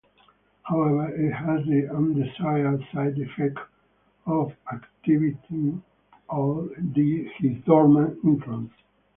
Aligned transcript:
However 0.63 1.09
it 1.09 1.31
has 1.31 1.63
the 1.67 1.87
undesired 1.95 2.83
side-effect 2.91 3.59
of 4.25 4.51
activating 4.73 5.83
all 6.27 6.67
his 6.75 7.57
dormant 7.65 8.19
introns. 8.25 8.71